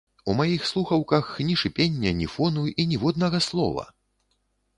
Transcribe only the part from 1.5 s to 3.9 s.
шыпення, ні фону і ніводнага слова!